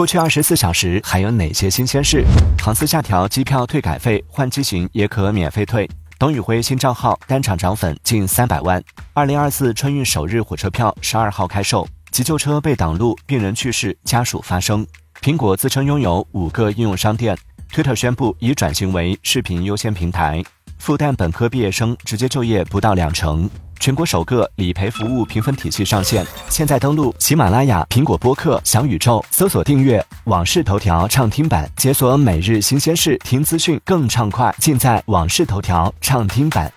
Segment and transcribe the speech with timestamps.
[0.00, 2.24] 过去二十四小时还有哪些新鲜事？
[2.58, 5.86] 航司下调机票退改费，换机型也可免费退。
[6.18, 8.82] 董宇辉新账号单场涨粉近三百万。
[9.12, 11.86] 二零二四春运首日火车票十二号开售。
[12.10, 14.86] 急救车被挡路，病人去世，家属发声。
[15.20, 17.36] 苹果自称拥有五个应用商店。
[17.70, 20.42] Twitter 宣布已转型为视频优先平台。
[20.80, 23.48] 复旦本科毕业生直接就业不到两成。
[23.78, 26.26] 全国首个理赔服务评分体系上线。
[26.48, 36.70] 现在登录喜马拉雅、苹果播客、小宇宙，搜索订阅《往事头条》畅听版，解锁每日新鲜事，听资讯更畅快，尽在《往事头条》畅听版。